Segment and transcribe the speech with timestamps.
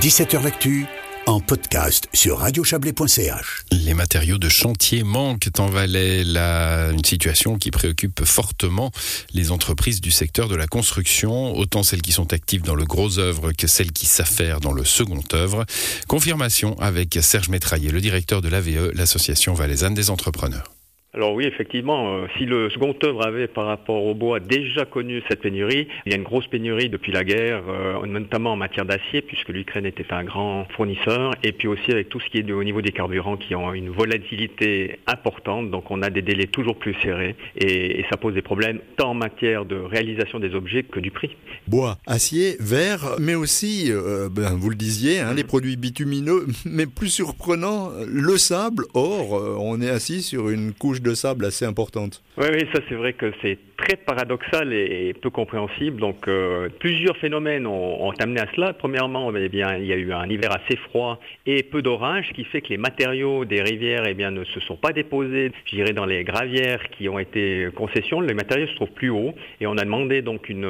[0.00, 0.86] 17h L'actu
[1.26, 3.64] en podcast sur radiochablais.ch.
[3.70, 8.92] Les matériaux de chantier manquent en Valais, la, une situation qui préoccupe fortement
[9.34, 13.18] les entreprises du secteur de la construction, autant celles qui sont actives dans le gros
[13.18, 15.66] œuvre que celles qui s'affairent dans le second œuvre.
[16.08, 20.79] Confirmation avec Serge Métraillé, le directeur de l'AVE, l'association valaisanne des entrepreneurs.
[21.12, 25.24] Alors oui, effectivement, euh, si le second œuvre avait par rapport au bois déjà connu
[25.28, 28.84] cette pénurie, il y a une grosse pénurie depuis la guerre, euh, notamment en matière
[28.84, 32.52] d'acier, puisque l'Ukraine était un grand fournisseur, et puis aussi avec tout ce qui est
[32.52, 36.76] au niveau des carburants qui ont une volatilité importante, donc on a des délais toujours
[36.76, 41.00] plus serrés, et, ça pose des problèmes tant en matière de réalisation des objets que
[41.00, 41.36] du prix.
[41.66, 46.86] Bois, acier, verre, mais aussi, euh, ben, vous le disiez, hein, les produits bitumineux, mais
[46.86, 48.84] plus surprenant, le sable.
[48.94, 52.22] Or, on est assis sur une couche de sable assez importante.
[52.38, 56.00] Oui, oui, ça c'est vrai que c'est très paradoxal et peu compréhensible.
[56.00, 58.72] Donc euh, plusieurs phénomènes ont, amené à cela.
[58.72, 62.34] Premièrement, eh bien, il y a eu un hiver assez froid et peu d'orage, ce
[62.34, 65.76] qui fait que les matériaux des rivières eh bien, ne se sont pas déposés, je
[65.76, 68.20] dirais, dans les gravières qui ont été concessions.
[68.20, 70.68] Les matériaux se trouvent plus haut et on a demandé donc une,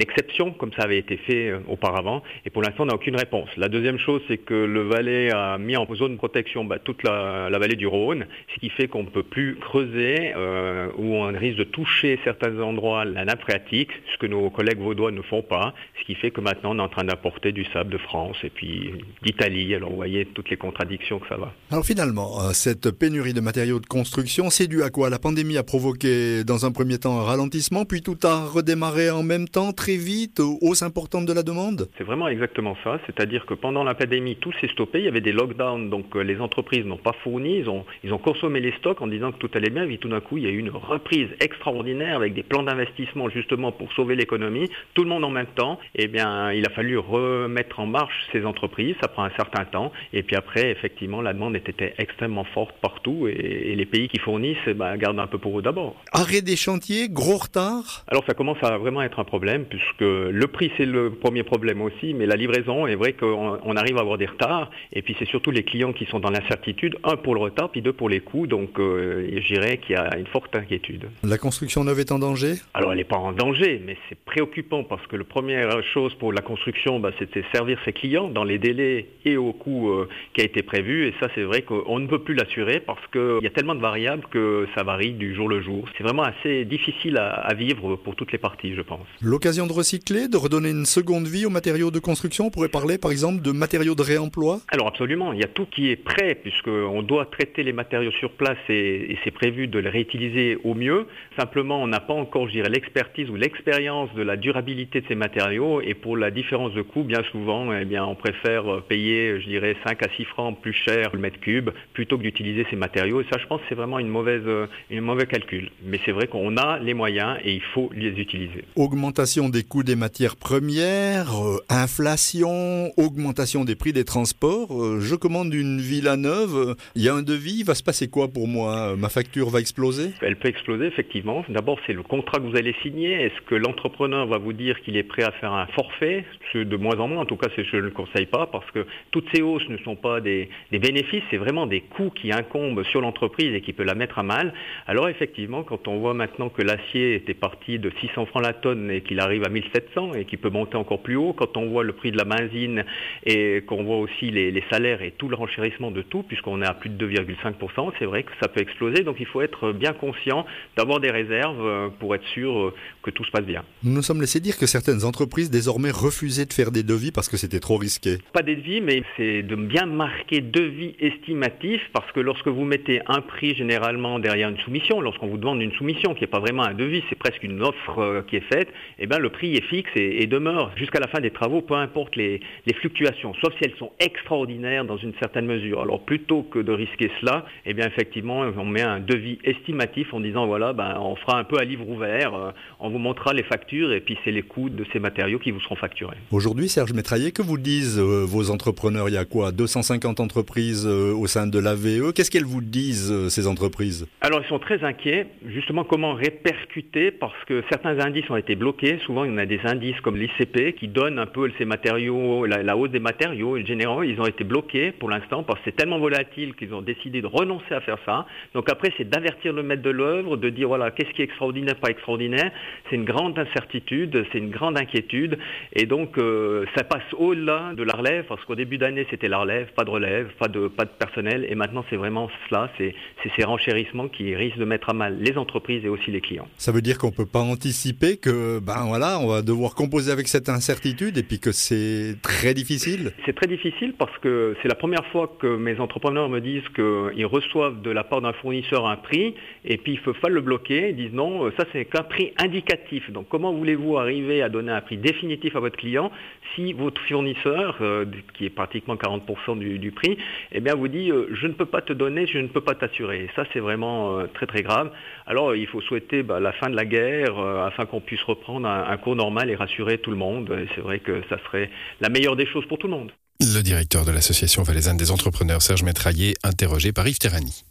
[0.00, 2.22] exception, comme ça avait été fait euh, auparavant.
[2.46, 3.48] Et pour l'instant, on n'a aucune réponse.
[3.56, 7.02] La deuxième chose, c'est que le Valais a mis en zone de protection bah, toute
[7.02, 11.32] la, vallée du Rhône, ce qui fait qu'on ne peut plus creuser euh, ou on
[11.32, 15.40] risque de toucher certains endroits la nappe phréatique, ce que nos collègues vaudois ne font
[15.40, 18.36] pas, ce qui fait que maintenant on est en train d'apporter du sable de France
[18.44, 19.74] et puis d'Italie.
[19.74, 21.54] Alors vous voyez toutes les contradictions que ça va.
[21.70, 25.08] Alors finalement, euh, cette pénurie de matériaux de construction, c'est dû à quoi?
[25.08, 29.22] La pandémie a provoqué dans un premier temps un ralentissement, puis tout a redémarré en
[29.22, 31.88] même temps, très vite, hausse importante de la demande?
[31.96, 35.22] C'est vraiment exactement ça, c'est-à-dire que pendant la pandémie, tout s'est stoppé, il y avait
[35.22, 38.72] des lockdowns, donc euh, les entreprises n'ont pas fourni, ils ont, ils ont consommé les
[38.72, 40.58] stocks en disant que tout allait bien, puis tout d'un coup, il y a eu
[40.58, 44.68] une reprise extraordinaire avec des plans d'investissement justement pour sauver l'économie.
[44.94, 48.44] Tout le monde en même temps, eh bien, il a fallu remettre en marche ces
[48.44, 52.74] entreprises, ça prend un certain temps, et puis après, effectivement, la demande était extrêmement forte
[52.80, 55.96] partout, et, les pays qui fournissent eh ben, gardent un peu pour eux d'abord.
[56.12, 58.04] Arrêt des chantiers, gros retard?
[58.06, 61.80] Alors ça commence à vraiment être un problème, puisque le prix c'est le premier problème
[61.80, 65.28] aussi, mais la livraison est vrai qu'on arrive à avoir des retards, et puis c'est
[65.28, 68.20] surtout les clients qui sont dans l'incertitude, un pour le retard, puis deux pour les
[68.20, 71.08] coûts, donc euh, dirais qu'il y a une forte inquiétude.
[71.22, 72.54] La construction neuve est en danger?
[72.74, 76.32] Alors elle n'est pas en danger, mais c'est préoccupant parce que la première chose pour
[76.32, 80.40] la construction, bah, c'était servir ses clients dans les délais et au coût euh, qui
[80.40, 81.08] a été prévu.
[81.08, 83.80] Et ça, c'est vrai qu'on ne peut plus l'assurer parce qu'il y a tellement de
[83.80, 85.88] variables que ça varie du jour le jour.
[85.96, 89.06] C'est vraiment assez difficile à, vivre pour toutes les parties, je pense.
[89.20, 92.96] L'occasion de recycler, de redonner une seconde vie aux matériaux de construction, on pourrait parler
[92.96, 94.60] par exemple de matériaux de réemploi?
[94.68, 98.30] Alors absolument, il y a tout qui est prêt puisqu'on doit traiter les matériaux sur
[98.32, 101.08] place et, et c'est prévu de les réutiliser au mieux.
[101.36, 105.16] Simplement, on n'a pas encore, je dirais, l'expertise ou l'expérience de la durabilité de ces
[105.16, 109.48] matériaux et pour la différence de coût, bien souvent, eh bien, on préfère payer, je
[109.48, 113.20] dirais, 5 à 6 francs plus cher le mètre cube plutôt que d'utiliser ces matériaux.
[113.20, 114.44] Et ça, je pense, c'est vraiment une mauvaise,
[114.90, 115.72] une mauvais calcul.
[115.84, 118.64] Mais c'est vrai qu'on a les moyens et il faut les utiliser.
[118.76, 124.80] Augmentation des coûts des matières premières, euh, inflation, augmentation des prix des transports.
[124.80, 128.06] Euh, je commande une villa neuve, il y a un devis, il va se passer
[128.06, 129.31] quoi pour moi Ma facture?
[129.40, 130.10] Va exploser?
[130.20, 131.44] Elle peut exploser, effectivement.
[131.48, 133.12] D'abord, c'est le contrat que vous allez signer.
[133.12, 136.24] Est-ce que l'entrepreneur va vous dire qu'il est prêt à faire un forfait?
[136.54, 139.26] De moins en moins, en tout cas, je ne le conseille pas parce que toutes
[139.34, 143.54] ces hausses ne sont pas des, bénéfices, c'est vraiment des coûts qui incombent sur l'entreprise
[143.54, 144.52] et qui peut la mettre à mal.
[144.86, 148.90] Alors effectivement, quand on voit maintenant que l'acier était parti de 600 francs la tonne
[148.90, 151.84] et qu'il arrive à 1700 et qu'il peut monter encore plus haut, quand on voit
[151.84, 152.84] le prix de la benzine
[153.24, 156.74] et qu'on voit aussi les, salaires et tout le renchérissement de tout, puisqu'on est à
[156.74, 159.02] plus de 2,5%, c'est vrai que ça peut exploser.
[159.02, 160.44] Donc il faut être bien conscient
[160.76, 163.62] d'avoir des réserves euh, pour être sûr euh, que tout se passe bien.
[163.82, 167.28] Nous nous sommes laissé dire que certaines entreprises désormais refusaient de faire des devis parce
[167.28, 168.18] que c'était trop risqué.
[168.32, 173.00] Pas des devis, mais c'est de bien marquer devis estimatif parce que lorsque vous mettez
[173.06, 176.64] un prix généralement derrière une soumission, lorsqu'on vous demande une soumission qui n'est pas vraiment
[176.64, 178.68] un devis, c'est presque une offre euh, qui est faite,
[178.98, 182.16] eh bien le prix est fixe et, demeure jusqu'à la fin des travaux, peu importe
[182.16, 182.40] les,
[182.80, 185.82] fluctuations, sauf si elles sont extraordinaires dans une certaine mesure.
[185.82, 189.11] Alors plutôt que de risquer cela, eh bien effectivement on met un devis
[189.44, 192.50] estimatif en disant voilà, ben, on fera un peu à livre ouvert, euh,
[192.80, 195.60] on vous montrera les factures et puis c'est les coûts de ces matériaux qui vous
[195.60, 196.16] seront facturés.
[196.30, 199.08] Aujourd'hui, Serge Métraillé, que vous disent euh, vos entrepreneurs?
[199.08, 199.52] Il y a quoi?
[199.52, 202.12] 250 entreprises euh, au sein de l'AVE?
[202.12, 204.06] Qu'est-ce qu'elles vous disent, ces entreprises?
[204.20, 208.98] Alors, ils sont très inquiets, justement, comment répercuter, parce que certains indices ont été bloqués.
[209.06, 212.46] Souvent, il y en a des indices comme l'ICP qui donnent un peu ces matériaux,
[212.46, 213.56] la, hausse des matériaux.
[213.56, 216.82] Et généralement, ils ont été bloqués pour l'instant parce que c'est tellement volatile qu'ils ont
[216.82, 218.26] décidé de renoncer à faire ça.
[218.54, 221.24] Donc après, fait, c'est d'avertir le maître de l'œuvre, de dire voilà, qu'est-ce qui est
[221.24, 222.50] extraordinaire, pas extraordinaire.
[222.88, 225.38] C'est une grande incertitude, c'est une grande inquiétude.
[225.74, 229.38] Et donc, euh, ça passe au-delà de la relève, parce qu'au début d'année, c'était la
[229.38, 231.46] relève, pas de relève, pas de, pas de personnel.
[231.48, 232.94] Et maintenant, c'est vraiment cela, c'est
[233.36, 236.48] ces renchérissements qui risquent de mettre à mal les entreprises et aussi les clients.
[236.56, 240.28] Ça veut dire qu'on peut pas anticiper que, ben voilà, on va devoir composer avec
[240.28, 243.12] cette incertitude et puis que c'est très difficile?
[243.24, 247.26] C'est très difficile parce que c'est la première fois que mes entrepreneurs me disent qu'ils
[247.26, 249.34] reçoivent de la part d'un fournisseur un prix
[249.64, 250.90] et puis il faut pas le bloquer.
[250.90, 253.10] Ils disent non, ça c'est qu'un prix indicatif.
[253.10, 256.10] Donc comment voulez-vous arriver à donner un prix définitif à votre client
[256.54, 260.18] si votre fournisseur, euh, qui est pratiquement 40% du, prix,
[260.52, 262.74] eh bien vous dit euh, je ne peux pas te donner, je ne peux pas
[262.74, 263.28] t'assurer.
[263.36, 264.90] Ça c'est vraiment euh, très très grave.
[265.26, 268.84] Alors il faut souhaiter bah, la fin de la guerre afin qu'on puisse reprendre un,
[268.88, 270.54] un cours normal et rassurer tout le monde.
[270.74, 271.70] C'est vrai que ça serait
[272.00, 273.12] la meilleure des choses pour tout le monde.
[273.40, 277.64] Le directeur de l'association valaisanne des entrepreneurs, Serge Métraillé, interrogé par Yves Terrani.